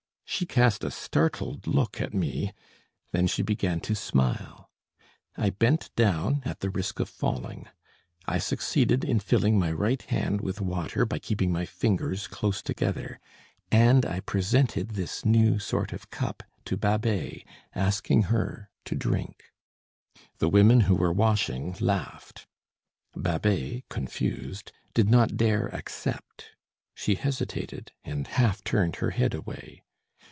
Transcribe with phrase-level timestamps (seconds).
[0.33, 2.53] She cast a startled look at me;
[3.11, 4.71] then she began to smile.
[5.37, 7.67] I bent down, at the risk of falling.
[8.25, 13.19] I succeeded in filling my right hand with water by keeping my fingers close together.
[13.71, 17.43] And I presented this new sort of cup to Babet'
[17.75, 19.43] asking her to drink.
[20.39, 22.47] The women who were washing laughed.
[23.15, 26.55] Babet, confused, did not dare accept;
[26.95, 29.83] she hesitated, and half turned her head away.